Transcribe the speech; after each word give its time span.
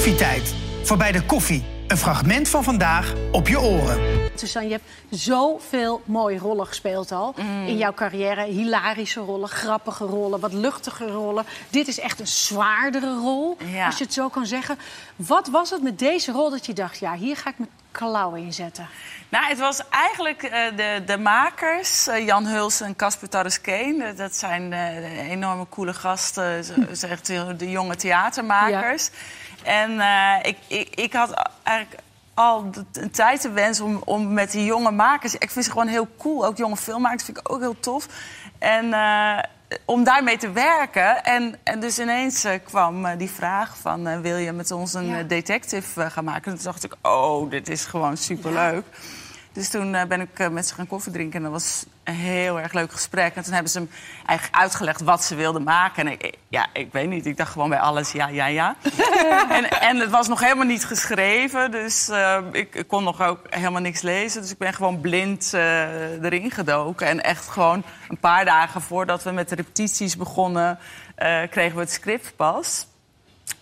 Koffietijd. 0.00 0.54
Voorbij 0.82 1.12
de 1.12 1.22
koffie. 1.22 1.64
Een 1.86 1.96
fragment 1.96 2.48
van 2.48 2.64
vandaag 2.64 3.14
op 3.32 3.48
je 3.48 3.60
oren. 3.60 3.98
Suzanne, 4.40 4.68
je 4.68 4.74
hebt 4.74 5.20
zoveel 5.22 6.02
mooie 6.04 6.38
rollen 6.38 6.66
gespeeld 6.66 7.12
al 7.12 7.34
in 7.66 7.76
jouw 7.76 7.92
carrière. 7.94 8.44
Hilarische 8.44 9.20
rollen, 9.20 9.48
grappige 9.48 10.04
rollen, 10.04 10.40
wat 10.40 10.52
luchtige 10.52 11.06
rollen. 11.06 11.44
Dit 11.70 11.88
is 11.88 11.98
echt 12.00 12.20
een 12.20 12.26
zwaardere 12.26 13.14
rol, 13.14 13.56
Ja. 13.64 13.86
als 13.86 13.98
je 13.98 14.04
het 14.04 14.12
zo 14.12 14.28
kan 14.28 14.46
zeggen. 14.46 14.78
Wat 15.16 15.48
was 15.48 15.70
het 15.70 15.82
met 15.82 15.98
deze 15.98 16.32
rol 16.32 16.50
dat 16.50 16.66
je 16.66 16.72
dacht, 16.72 16.98
ja, 16.98 17.14
hier 17.14 17.36
ga 17.36 17.50
ik 17.50 17.58
mijn 17.58 17.70
klauwen 17.90 18.40
in 18.40 18.52
zetten? 18.52 18.88
Nou, 19.28 19.46
het 19.46 19.58
was 19.58 19.82
eigenlijk 19.90 20.42
eh, 20.42 20.76
de, 20.76 21.02
de 21.06 21.18
makers, 21.18 22.06
eh, 22.06 22.26
Jan 22.26 22.46
Huls 22.46 22.80
en 22.80 22.96
Casper 22.96 23.28
Tarreskeen. 23.28 24.02
Eh, 24.02 24.16
dat 24.16 24.36
zijn 24.36 24.72
enorme 25.30 25.66
coole 25.68 25.92
gasten, 25.94 26.64
ze, 26.64 26.88
ze 26.96 27.06
echt 27.06 27.28
heel- 27.28 27.56
de 27.56 27.70
jonge 27.70 27.96
theatermakers. 27.96 29.10
En 29.62 30.00
ik, 30.42 30.56
ik, 30.66 30.94
ik 30.94 31.12
had 31.12 31.50
eigenlijk 31.62 32.00
al 32.40 32.70
de- 32.70 32.84
een 32.92 33.10
tijd 33.10 33.42
de 33.42 33.50
wens 33.50 33.80
om, 33.80 34.02
om 34.04 34.32
met 34.32 34.50
die 34.50 34.64
jonge 34.64 34.90
makers... 34.90 35.34
Ik 35.34 35.50
vind 35.50 35.64
ze 35.64 35.70
gewoon 35.70 35.86
heel 35.86 36.08
cool, 36.18 36.46
ook 36.46 36.56
jonge 36.56 36.76
filmmakers 36.76 37.22
vind 37.24 37.38
ik 37.38 37.52
ook 37.52 37.60
heel 37.60 37.80
tof. 37.80 38.06
En 38.58 38.92
eh, 38.92 39.38
om 39.84 40.04
daarmee 40.04 40.36
te 40.36 40.52
werken. 40.52 41.24
En, 41.24 41.54
en 41.62 41.80
dus 41.80 41.98
ineens 41.98 42.44
eh, 42.44 42.58
kwam 42.64 43.04
eh, 43.06 43.18
die 43.18 43.30
vraag 43.30 43.76
van... 43.76 44.22
wil 44.22 44.36
je 44.36 44.52
met 44.52 44.70
ons 44.70 44.94
een 44.94 45.06
Ja. 45.06 45.22
detective 45.22 46.10
gaan 46.10 46.24
maken? 46.24 46.54
Toen 46.54 46.64
dacht 46.64 46.84
ik, 46.84 46.94
oh, 47.02 47.50
dit 47.50 47.68
is 47.68 47.84
gewoon 47.84 48.16
superleuk. 48.16 48.84
Dus 49.52 49.68
toen 49.68 49.94
eh, 49.94 50.04
ben 50.04 50.20
ik 50.20 50.38
eh, 50.38 50.48
met 50.48 50.66
ze 50.66 50.74
gaan 50.74 50.86
koffie 50.86 51.12
drinken. 51.12 51.36
En 51.36 51.42
dat 51.42 51.52
was 51.52 51.84
een 52.04 52.14
heel 52.14 52.60
erg 52.60 52.72
leuk 52.72 52.92
gesprek. 52.92 53.34
En 53.34 53.42
toen 53.42 53.52
hebben 53.52 53.72
ze 53.72 53.78
hem 53.78 53.90
eigenlijk 54.26 54.62
uitgelegd 54.62 55.00
wat 55.00 55.24
ze 55.24 55.34
wilden 55.34 55.62
maken. 55.62 56.06
En 56.06 56.12
ik, 56.12 56.34
ja, 56.48 56.66
ik 56.72 56.92
weet 56.92 57.08
niet. 57.08 57.26
Ik 57.26 57.36
dacht 57.36 57.52
gewoon 57.52 57.68
bij 57.68 57.80
alles 57.80 58.12
ja, 58.12 58.28
ja, 58.28 58.46
ja. 58.46 58.76
en, 59.48 59.70
en 59.70 59.96
het 59.96 60.10
was 60.10 60.28
nog 60.28 60.40
helemaal 60.40 60.66
niet 60.66 60.84
geschreven. 60.84 61.70
Dus 61.70 62.08
eh, 62.08 62.38
ik, 62.52 62.74
ik 62.74 62.88
kon 62.88 63.04
nog 63.04 63.22
ook 63.22 63.40
helemaal 63.48 63.80
niks 63.80 64.00
lezen. 64.00 64.40
Dus 64.40 64.50
ik 64.50 64.58
ben 64.58 64.74
gewoon 64.74 65.00
blind 65.00 65.52
erin 65.52 66.50
gedoken. 66.50 67.06
En 67.06 67.22
echt 67.22 67.48
gewoon 67.48 67.82
een 68.08 68.18
paar 68.18 68.44
dagen 68.44 68.80
voordat 68.80 69.22
we 69.22 69.30
met 69.30 69.48
de 69.48 69.54
repetities 69.54 70.16
begonnen... 70.16 70.78
kregen 71.50 71.74
we 71.74 71.80
het 71.80 71.92
script 71.92 72.36
pas. 72.36 72.86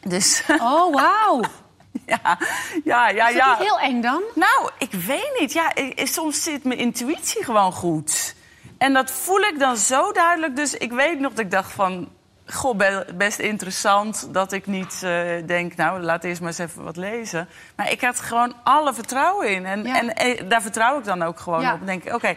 Dus 0.02 0.42
Oh, 0.60 0.94
wauw. 0.94 1.42
ja, 2.12 2.38
ja, 2.84 3.08
ja. 3.08 3.28
Is 3.28 3.34
dat 3.34 3.42
ja. 3.44 3.48
niet 3.58 3.68
heel 3.68 3.78
eng 3.78 4.00
dan? 4.02 4.22
Nou, 4.34 4.70
ik 4.78 4.92
weet 4.92 5.36
niet. 5.40 5.52
Ja, 5.52 5.72
soms 5.94 6.42
zit 6.42 6.64
mijn 6.64 6.78
intuïtie 6.78 7.44
gewoon 7.44 7.72
goed. 7.72 8.34
En 8.78 8.92
dat 8.92 9.10
voel 9.10 9.40
ik 9.40 9.58
dan 9.58 9.76
zo 9.76 10.12
duidelijk. 10.12 10.56
Dus 10.56 10.74
ik 10.74 10.92
weet 10.92 11.20
nog 11.20 11.30
dat 11.32 11.44
ik 11.44 11.50
dacht 11.50 11.72
van... 11.72 12.08
Goh, 12.50 12.76
be- 12.76 13.06
best 13.14 13.38
interessant 13.38 14.28
dat 14.34 14.52
ik 14.52 14.66
niet 14.66 15.00
eh, 15.02 15.20
denk... 15.46 15.76
nou, 15.76 16.00
laat 16.00 16.24
eerst 16.24 16.40
maar 16.40 16.48
eens 16.48 16.58
even 16.58 16.84
wat 16.84 16.96
lezen. 16.96 17.48
Maar 17.76 17.90
ik 17.90 18.00
had 18.00 18.20
gewoon 18.20 18.54
alle 18.64 18.94
vertrouwen 18.94 19.48
in. 19.50 19.66
En, 19.66 19.84
Ja. 19.84 19.98
en, 19.98 20.14
eh, 20.16 20.48
daar 20.48 20.62
vertrouw 20.62 20.98
ik 20.98 21.04
dan 21.04 21.22
ook 21.22 21.40
gewoon 21.40 21.60
Ja. 21.60 21.72
op. 21.72 21.78
Dan 21.78 21.86
denk 21.86 22.04
ik, 22.04 22.14
oké, 22.14 22.36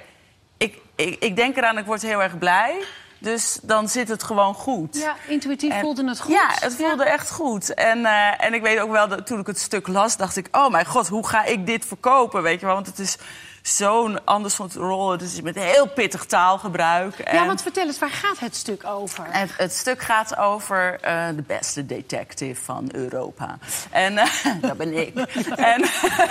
ik, 0.57 0.77
ik, 0.95 1.15
ik 1.19 1.35
denk 1.35 1.57
eraan, 1.57 1.77
ik 1.77 1.85
word 1.85 2.01
heel 2.01 2.21
erg 2.21 2.37
blij. 2.37 2.75
Dus 3.21 3.59
dan 3.61 3.89
zit 3.89 4.07
het 4.07 4.23
gewoon 4.23 4.53
goed. 4.53 4.97
Ja, 4.97 5.15
intuïtief 5.27 5.71
En- 5.71 5.79
voelde 5.81 6.07
het 6.07 6.19
goed. 6.19 6.33
Ja, 6.33 6.47
het 6.49 6.75
voelde 6.75 7.03
echt 7.03 7.31
goed. 7.31 7.73
En, 7.73 8.05
eh, 8.05 8.45
en 8.45 8.53
ik 8.53 8.61
weet 8.61 8.79
ook 8.79 8.91
wel, 8.91 9.07
dat 9.07 9.25
toen 9.27 9.39
ik 9.39 9.47
het 9.47 9.59
stuk 9.59 9.87
las, 9.87 10.17
dacht 10.17 10.35
ik... 10.35 10.47
oh 10.51 10.69
mijn 10.69 10.85
god, 10.85 11.07
hoe 11.07 11.27
ga 11.27 11.43
ik 11.43 11.65
dit 11.65 11.85
verkopen, 11.85 12.41
weet 12.43 12.59
je 12.59 12.65
wel? 12.65 12.75
Want 12.75 12.87
het 12.87 12.99
is 12.99 13.17
zo'n 13.61 14.25
ander 14.25 14.51
soort 14.51 14.73
rol. 14.75 15.11
Het 15.11 15.21
is 15.21 15.41
met 15.41 15.55
heel 15.55 15.87
pittig 15.87 16.25
taalgebruik. 16.25 17.17
Ja, 17.17 17.23
En- 17.25 17.45
want 17.45 17.61
vertel 17.61 17.85
eens, 17.85 17.99
waar 17.99 18.09
gaat 18.09 18.39
het 18.39 18.55
stuk 18.55 18.85
over? 18.85 19.25
het, 19.29 19.51
het 19.57 19.73
stuk 19.73 20.01
gaat 20.01 20.37
over 20.37 20.99
eh, 21.01 21.27
de 21.35 21.43
beste 21.47 21.85
detective 21.85 22.61
van 22.63 22.89
Europa. 22.91 23.57
En 23.91 24.17
eh, 24.17 24.27
dat 24.61 24.77
ben 24.77 24.97
ik. 24.97 25.15
en, 25.73 25.79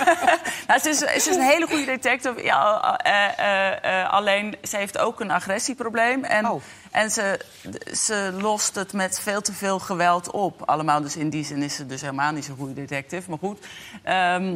nou, 0.67 0.79
ze, 0.81 0.89
is, 0.89 0.97
ze 0.97 1.13
is 1.15 1.25
een 1.35 1.41
hele 1.41 1.67
goede 1.67 1.85
detective. 1.85 2.43
Ja, 2.43 2.97
eh, 2.97 4.09
alleen 4.13 4.55
ze 4.63 4.77
heeft 4.77 4.97
ook 4.97 5.19
een 5.19 5.31
agressieprobleem. 5.31 6.23
En, 6.23 6.49
Oh. 6.49 6.61
en 6.91 7.11
ze, 7.11 7.39
ze 7.95 8.31
lost 8.41 8.75
het 8.75 8.93
met 8.93 9.19
veel 9.19 9.41
te 9.41 9.53
veel 9.53 9.79
geweld 9.79 10.31
op. 10.31 10.61
Allemaal, 10.69 11.01
dus 11.01 11.15
in 11.15 11.29
die 11.29 11.45
zin 11.45 11.63
is 11.63 11.75
ze 11.75 11.85
dus 11.85 12.01
helemaal 12.01 12.31
niet 12.31 12.45
zo'n 12.45 12.57
goede 12.57 12.73
detective. 12.73 13.29
Maar 13.29 13.39
goed. 13.39 13.65
ehm, 14.03 14.55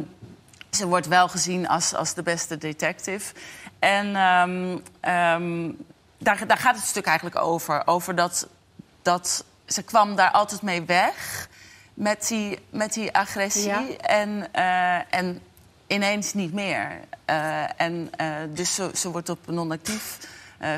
ze 0.70 0.86
wordt 0.86 1.06
wel 1.06 1.28
gezien 1.28 1.68
als, 1.68 1.94
als 1.94 2.14
de 2.14 2.22
beste 2.22 2.58
detective. 2.58 3.34
En 3.78 4.16
ehm, 4.16 4.78
ehm, 5.00 5.70
daar, 6.18 6.46
daar 6.46 6.58
gaat 6.58 6.76
het 6.76 6.84
stuk 6.84 7.06
eigenlijk 7.06 7.36
over. 7.36 7.86
Over 7.86 8.14
dat, 8.14 8.48
dat 9.02 9.44
ze 9.66 9.82
kwam 9.82 10.16
daar 10.16 10.30
altijd 10.30 10.62
mee 10.62 10.82
weg 10.82 11.48
met 11.94 12.28
die, 12.28 12.58
met 12.70 12.92
die 12.92 13.12
agressie. 13.12 13.66
Ja. 13.66 13.96
En, 13.96 14.48
eh, 14.52 15.14
en 15.18 15.40
ineens 15.86 16.34
niet 16.34 16.52
meer. 16.52 17.00
Eh, 17.24 17.80
en, 17.80 18.08
eh, 18.16 18.28
dus 18.48 18.74
ze, 18.74 18.90
ze 18.94 19.10
wordt 19.10 19.28
op 19.28 19.46
non-actief 19.46 20.18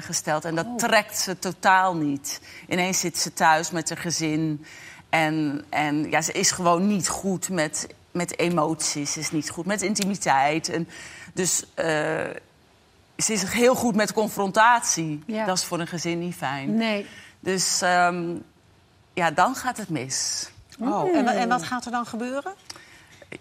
gesteld. 0.01 0.45
En 0.45 0.55
dat 0.55 0.67
trekt 0.79 1.19
ze 1.19 1.39
totaal 1.39 1.97
niet. 1.97 2.41
Ineens 2.69 3.01
zit 3.01 3.19
ze 3.19 3.33
thuis 3.33 3.71
met 3.71 3.89
haar 3.89 3.99
gezin. 3.99 4.65
En, 5.09 5.65
en 5.69 6.11
ja, 6.11 6.21
ze 6.21 6.33
is 6.33 6.51
gewoon 6.51 6.87
niet 6.87 7.09
goed 7.09 7.49
met, 7.49 7.87
met 8.19 8.39
emoties. 8.39 9.17
Is 9.17 9.31
niet 9.31 9.51
goed 9.51 9.67
met 9.67 9.83
intimiteit. 9.83 10.69
En 10.69 10.89
dus 11.33 11.65
eh, 11.75 11.87
ze 13.17 13.33
is 13.33 13.43
heel 13.43 13.75
goed 13.75 13.95
met 13.95 14.13
confrontatie. 14.13 15.23
Ja. 15.27 15.45
Dat 15.45 15.57
is 15.57 15.65
voor 15.65 15.81
een 15.81 15.87
gezin 15.87 16.19
niet 16.19 16.35
fijn. 16.35 16.75
Nee. 16.75 17.07
Dus 17.41 17.83
ehm, 17.83 18.37
ja, 19.15 19.31
dan 19.31 19.55
gaat 19.55 19.77
het 19.77 19.89
mis. 19.89 20.51
Oh, 20.81 21.17
en, 21.17 21.27
en 21.27 21.49
wat 21.49 21.63
gaat 21.63 21.85
er 21.85 21.91
dan 21.91 22.07
gebeuren? 22.07 22.55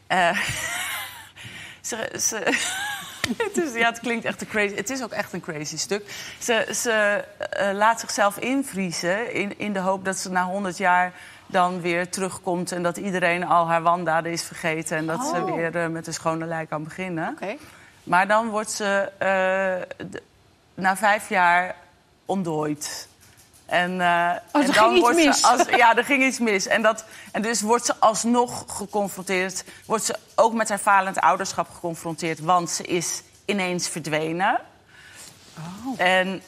Eh, 0.08 0.40
ze, 1.82 2.10
ze, 2.20 2.36
het, 3.44 3.58
is, 3.58 3.74
ja, 3.74 3.90
het 3.90 4.00
klinkt 4.00 4.26
echt 4.26 4.42
een 4.42 4.48
crazy. 4.48 4.76
Het 4.76 4.90
is 4.90 5.04
ook 5.04 5.12
echt 5.12 5.34
een 5.34 5.42
crazy 5.42 5.78
stuk. 5.78 6.34
Ze, 6.40 6.70
ze 6.76 7.24
eh, 7.50 7.74
laat 7.74 8.00
zichzelf 8.00 8.38
invriezen 8.38 9.34
in, 9.34 9.60
in 9.60 9.74
de 9.74 9.80
hoop 9.80 10.06
dat 10.06 10.18
ze 10.18 10.30
na 10.30 10.44
100 10.44 10.78
jaar 10.78 11.14
dan 11.48 11.82
weer 11.82 12.10
terugkomt 12.10 12.72
en 12.72 12.84
dat 12.84 12.98
iedereen 12.98 13.46
al 13.46 13.68
haar 13.68 13.82
wandaden 13.82 14.32
is 14.32 14.44
vergeten 14.44 14.98
en 14.98 15.06
dat 15.06 15.26
ze 15.26 15.36
Oh. 15.42 15.56
weer 15.56 15.76
eh, 15.76 15.88
met 15.88 16.08
een 16.08 16.14
schone 16.14 16.46
lijn 16.46 16.68
kan 16.68 16.84
beginnen. 16.84 17.30
Oké. 17.30 17.56
Maar 18.04 18.28
dan 18.28 18.50
wordt 18.50 18.72
ze 18.72 19.12
eh, 19.18 20.08
na 20.74 20.96
vijf 20.98 21.30
jaar 21.30 21.76
ontdooid. 22.26 23.08
En, 23.66 24.02
en 24.02 24.42
ging 24.52 24.74
dan 24.74 25.00
wordt 25.00 25.16
mis. 25.16 25.40
ze 25.40 25.48
als, 25.48 25.66
ja, 25.70 25.98
er 25.98 26.04
ging 26.04 26.24
iets 26.24 26.40
mis. 26.40 26.68
En, 26.68 26.82
dat, 26.82 27.06
en 27.32 27.42
dus 27.42 27.62
wordt 27.62 27.86
ze 27.86 27.96
alsnog 28.00 28.64
geconfronteerd. 28.68 29.64
Wordt 29.86 30.04
ze 30.04 30.16
ook 30.36 30.54
met 30.54 30.70
haar 30.70 30.78
falend 30.78 31.20
ouderschap 31.20 31.70
geconfronteerd, 31.74 32.40
want 32.40 32.70
ze 32.70 32.84
is 32.84 33.24
ineens 33.46 33.88
verdwenen. 33.90 34.60
Oh. 35.86 36.00
En, 36.02 36.42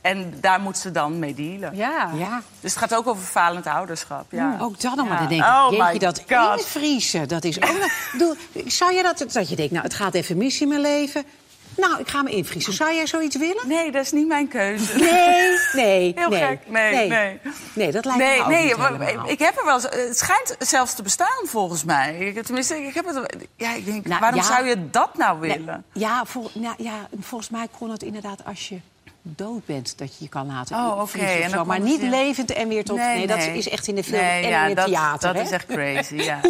en 0.00 0.34
daar 0.40 0.60
moet 0.60 0.78
ze 0.78 0.90
dan 0.90 1.18
mee 1.18 1.34
dealen. 1.34 1.76
Ja. 1.76 2.10
Ja, 2.14 2.42
Dus 2.60 2.70
het 2.70 2.80
gaat 2.80 2.94
ook 2.94 3.06
over 3.06 3.22
falend 3.22 3.66
ouderschap. 3.66 4.32
Ja. 4.32 4.56
ook 4.60 4.80
dat 4.80 4.96
nog 4.96 5.08
maar. 5.08 5.14
Ja. 5.14 5.18
Dan 5.20 5.28
denk 5.28 5.42
ik, 5.42 5.48
Oh 5.48 5.66
jeetje, 5.70 5.84
my 5.92 5.98
dat 5.98 6.22
God. 6.28 6.58
invriezen, 6.60 7.28
dat 7.28 7.44
is 7.44 7.60
ook... 7.62 7.90
Doe, 8.18 8.36
zou 8.66 8.92
je 8.92 9.02
dat, 9.02 9.24
dat 9.32 9.48
je 9.48 9.56
denkt, 9.56 9.72
nou, 9.72 9.84
het 9.84 9.94
gaat 9.94 10.14
even 10.14 10.36
mis 10.36 10.60
in 10.60 10.68
mijn 10.68 10.80
leven. 10.80 11.24
Nou, 11.76 12.00
ik 12.00 12.08
ga 12.08 12.22
me 12.22 12.30
invriezen. 12.30 12.72
Zou 12.72 12.94
jij 12.94 13.06
zoiets 13.06 13.36
willen? 13.36 13.68
Nee, 13.68 13.90
dat 13.92 14.02
is 14.04 14.12
niet 14.12 14.26
mijn 14.26 14.48
keuze. 14.48 14.96
Nee, 14.98 15.58
nee, 15.72 16.12
Heel 16.16 16.28
nee. 16.28 16.40
gek. 16.46 16.58
Nee, 16.66 17.08
nee. 17.08 17.38
Nee, 17.74 17.90
dat 17.92 18.04
lijkt 18.04 18.20
me 18.36 18.40
ook 18.42 18.48
nee 18.48 18.64
niet 18.64 18.76
maar 18.76 19.28
ik 19.30 19.38
heb 19.38 19.58
er 19.58 19.64
wel. 19.64 19.80
Het 19.82 20.18
schijnt 20.18 20.56
zelfs 20.58 20.94
te 20.94 21.02
bestaan 21.02 21.46
volgens 21.46 21.84
mij. 21.84 22.34
Tenminste, 22.44 22.76
ik 22.86 22.94
heb 22.94 23.06
het. 23.06 23.36
Ja, 23.56 23.74
ik 23.74 23.84
denk, 23.84 24.06
Nou, 24.06 24.20
waarom 24.20 24.40
ja. 24.40 24.46
zou 24.46 24.66
je 24.66 24.90
dat 24.90 25.16
nou 25.16 25.40
willen? 25.40 25.84
ja, 25.92 26.24
vol- 26.24 26.50
nou, 26.54 26.74
ja, 26.78 27.08
volgens 27.20 27.50
mij 27.50 27.66
kon 27.78 27.90
het 27.90 28.02
inderdaad 28.02 28.44
als 28.44 28.68
je 28.68 28.78
dood 29.22 29.66
bent 29.66 29.98
dat 29.98 30.16
je 30.16 30.24
je 30.24 30.28
kan 30.28 30.46
laten 30.46 30.76
Oh, 30.76 31.00
of 31.00 31.14
En 31.14 31.50
zo. 31.50 31.64
Maar 31.64 31.80
niet 31.80 32.02
levend 32.02 32.52
en 32.52 32.68
weer 32.68 32.84
tot... 32.84 32.96
Nee, 32.96 33.26
dat 33.26 33.38
is 33.38 33.68
echt 33.68 33.86
in 33.86 33.94
de 33.94 34.04
film 34.04 34.20
Nee, 34.20 34.42
en 34.42 34.48
ja, 34.48 34.62
in 34.62 34.68
het 34.68 34.76
dat, 34.76 34.86
theater. 34.86 35.28
Dat 35.28 35.36
hè? 35.36 35.42
is 35.42 35.50
echt 35.50 35.66
crazy. 35.66 36.14
Ja, 36.30 36.40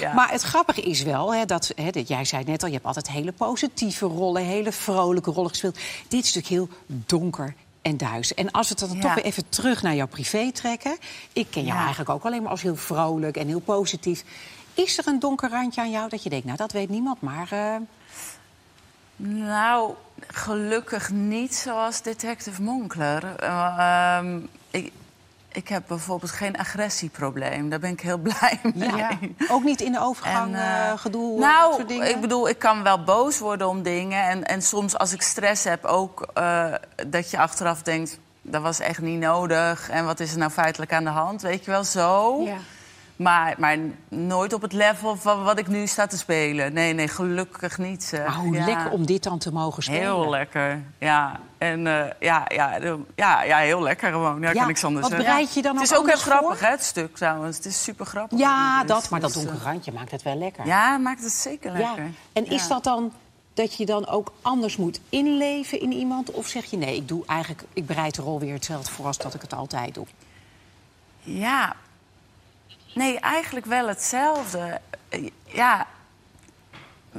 Ja. 0.00 0.12
Maar 0.14 0.30
het 0.30 0.42
grappige 0.42 0.80
is 0.80 1.02
wel, 1.02 1.34
hè, 1.34 1.44
dat, 1.44 1.72
hè, 1.76 1.90
dat 1.90 2.08
jij 2.08 2.24
zei 2.24 2.44
net 2.44 2.62
al, 2.62 2.68
je 2.68 2.74
hebt 2.74 2.86
altijd 2.86 3.10
hele 3.10 3.32
positieve 3.32 4.06
rollen, 4.06 4.42
hele 4.42 4.72
vrolijke 4.72 5.30
rollen 5.30 5.50
gespeeld. 5.50 5.78
Dit 6.08 6.24
is 6.24 6.34
natuurlijk 6.34 6.70
heel 6.70 6.78
donker 7.06 7.54
en 7.82 7.96
duister. 7.96 8.36
En 8.36 8.50
als 8.50 8.68
we 8.68 8.74
het 8.78 8.88
dan 8.88 9.00
toch 9.00 9.14
weer 9.14 9.24
even 9.24 9.48
terug 9.48 9.82
naar 9.82 9.94
jouw 9.94 10.06
privé 10.06 10.52
trekken. 10.52 10.96
Ik 11.32 11.46
ken 11.50 11.64
jou 11.64 11.78
eigenlijk 11.78 12.10
ook 12.10 12.24
alleen 12.24 12.42
maar 12.42 12.50
als 12.50 12.62
heel 12.62 12.76
vrolijk 12.76 13.36
en 13.36 13.46
heel 13.46 13.60
positief. 13.60 14.24
Is 14.74 14.98
er 14.98 15.06
een 15.06 15.18
donker 15.18 15.50
randje 15.50 15.80
aan 15.80 15.90
jou 15.90 16.08
dat 16.08 16.22
je 16.22 16.30
denkt, 16.30 16.44
nou 16.44 16.56
dat 16.56 16.72
weet 16.72 16.88
niemand, 16.88 17.20
maar 17.20 17.48
eh, 17.50 17.76
Nou, 19.16 19.94
gelukkig 20.26 21.10
niet 21.10 21.54
zoals 21.54 22.02
detective 22.02 22.62
Monkler. 22.62 23.36
Eh, 23.36 23.76
ehm, 23.78 24.38
ik, 24.70 24.92
ik 25.52 25.68
heb 25.68 25.82
bijvoorbeeld 25.86 26.30
geen 26.30 26.58
agressieprobleem. 26.58 27.68
Daar 27.68 27.78
ben 27.78 27.90
ik 27.90 28.00
heel 28.00 28.18
blij 28.28 28.60
mee. 28.74 28.96
ja. 28.96 29.18
ook 29.48 29.64
niet 29.64 29.80
in 29.80 29.92
de 29.92 30.00
overgang 30.00 30.54
En, 30.54 30.60
eh, 30.60 30.90
eh, 30.90 30.98
gedoe, 30.98 31.38
nou, 31.38 31.74
soort 31.74 31.88
dingen? 31.88 32.08
ik 32.08 32.20
bedoel, 32.20 32.48
ik 32.48 32.58
kan 32.58 32.82
wel 32.82 33.04
boos 33.04 33.38
worden 33.38 33.68
om 33.68 33.82
dingen. 33.82 34.24
En, 34.24 34.44
en 34.44 34.62
soms 34.62 34.98
als 34.98 35.12
ik 35.12 35.22
stress 35.22 35.64
heb 35.64 35.84
ook 35.84 36.32
dat 37.06 37.30
je 37.30 37.38
achteraf 37.38 37.82
denkt... 37.82 38.18
dat 38.42 38.62
was 38.62 38.80
echt 38.80 39.00
niet 39.00 39.20
nodig. 39.20 39.90
En 39.90 40.04
wat 40.04 40.20
is 40.20 40.32
er 40.32 40.38
nou 40.38 40.50
feitelijk 40.50 40.92
aan 40.92 41.04
de 41.04 41.10
hand? 41.10 41.42
Weet 41.42 41.64
je 41.64 41.70
wel, 41.70 41.84
zo. 41.84 42.42
Ja. 42.42 42.56
Maar, 43.16 43.54
maar 43.58 43.76
nooit 44.08 44.52
op 44.52 44.62
het 44.62 44.72
level 44.72 45.16
van 45.16 45.42
wat 45.42 45.58
ik 45.58 45.68
nu 45.68 45.86
sta 45.86 46.06
te 46.06 46.16
spelen. 46.18 46.72
Nee, 46.72 46.92
nee, 46.92 47.08
gelukkig 47.08 47.78
niet. 47.78 48.04
zeg. 48.04 48.26
Maar 48.26 48.34
hoe 48.36 48.54
Ja. 48.54 48.64
lekker 48.64 48.90
om 48.90 49.06
dit 49.06 49.22
dan 49.22 49.38
te 49.38 49.52
mogen 49.52 49.82
spelen. 49.82 50.00
Heel 50.00 50.28
lekker, 50.30 50.82
ja. 50.98 51.40
En 51.58 51.86
eh, 51.86 52.10
ja, 52.20 52.44
ja, 52.48 52.78
ja, 53.16 53.42
ja, 53.42 53.58
heel 53.58 53.82
lekker 53.82 54.10
gewoon. 54.12 54.40
Ja, 54.40 54.46
Ja, 54.48 54.52
kan 54.52 54.66
niks 54.66 54.84
anders 54.84 55.02
wat 55.08 55.10
zeggen. 55.16 55.30
bereid 55.30 55.54
je 55.54 55.62
dan 55.62 55.74
Het 55.76 55.84
is 55.84 55.94
ook 55.96 56.06
heel 56.06 56.16
grappig, 56.16 56.60
hè, 56.60 56.68
het 56.70 56.84
stuk 56.84 57.16
trouwens. 57.16 57.56
Het 57.56 57.66
is 57.66 57.82
super 57.82 58.06
grappig. 58.06 58.38
Ja, 58.38 58.78
Dus- 58.80 58.88
dat, 58.88 59.10
maar 59.10 59.20
dat 59.20 59.32
dus, 59.32 59.42
eh, 59.42 59.48
donkere 59.48 59.70
randje 59.70 59.92
maakt 59.92 60.10
het 60.10 60.22
wel 60.22 60.36
lekker. 60.36 60.66
Ja, 60.66 60.96
maakt 60.98 61.22
het 61.22 61.32
zeker 61.32 61.72
Ja. 61.72 61.78
lekker. 61.78 62.10
En 62.32 62.46
is 62.46 62.68
dat 62.68 62.84
dan 62.84 63.12
dat 63.54 63.74
je 63.76 63.86
dan 63.86 64.06
ook 64.08 64.32
anders 64.42 64.76
moet 64.76 65.00
inleven 65.08 65.80
in 65.80 65.92
iemand? 65.92 66.30
Of 66.30 66.46
zeg 66.46 66.64
je 66.64 66.76
nee, 66.76 66.96
ik 66.96 67.08
doe 67.08 67.26
eigenlijk, 67.26 67.62
ik 67.72 67.86
bereid 67.86 68.14
de 68.14 68.22
rol 68.22 68.38
weer 68.40 68.52
hetzelfde 68.54 68.92
voor 68.92 69.06
als 69.06 69.18
dat 69.18 69.34
ik 69.34 69.40
het 69.42 69.52
altijd 69.54 69.94
doe? 69.94 70.06
Ja. 71.20 71.74
Nee, 72.94 73.20
eigenlijk 73.20 73.66
wel 73.66 73.88
hetzelfde. 73.88 74.80
Eh, 75.08 75.28
Ja. 75.46 75.86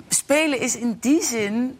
Spelen 0.10 0.60
is 0.60 0.76
in 0.76 0.98
die 1.02 1.24
zin 1.24 1.80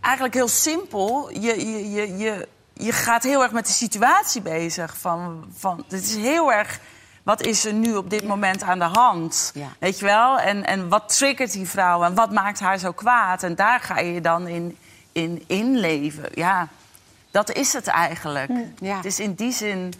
eigenlijk 0.00 0.34
heel 0.34 0.48
simpel. 0.48 1.30
Je, 1.30 1.70
je, 1.70 1.90
je, 1.92 2.16
je, 2.16 2.48
je 2.72 2.92
gaat 2.92 3.22
heel 3.22 3.42
erg 3.42 3.52
met 3.52 3.66
de 3.66 3.72
situatie 3.72 4.42
bezig. 4.42 4.96
Van, 4.98 5.44
van, 5.56 5.84
het 5.88 6.02
is 6.02 6.16
heel 6.16 6.52
erg... 6.52 6.80
Wat 7.22 7.42
is 7.42 7.64
er 7.64 7.72
nu 7.72 7.96
op 7.96 8.10
dit 8.10 8.24
moment 8.26 8.62
aan 8.62 8.78
de 8.78 8.84
hand? 8.84 9.50
Ja. 9.54 9.68
Weet 9.78 9.98
je 9.98 10.04
wel? 10.04 10.38
En, 10.38 10.64
en 10.64 10.88
wat 10.88 11.16
triggert 11.16 11.52
die 11.52 11.68
vrouw? 11.68 12.02
En 12.02 12.14
wat 12.14 12.32
maakt 12.32 12.60
haar 12.60 12.78
zo 12.78 12.92
kwaad? 12.92 13.42
En 13.42 13.54
daar 13.54 13.80
ga 13.80 13.98
je 13.98 14.20
dan 14.20 14.46
in, 14.46 14.76
in 15.12 15.44
inleven. 15.46 16.28
Ja, 16.34 16.68
dat 17.30 17.52
is 17.52 17.72
het 17.72 17.86
eigenlijk. 17.86 18.50
ja. 18.80 18.96
Het 18.96 19.04
is 19.04 19.20
in 19.20 19.34
die 19.34 19.52
zin 19.52 19.92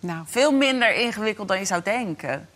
Nou, 0.00 0.22
veel 0.26 0.52
minder 0.52 0.94
ingewikkeld 0.94 1.48
dan 1.48 1.58
je 1.58 1.64
zou 1.64 1.82
denken. 1.82 2.48